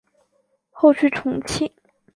[0.71, 1.71] 后去重庆。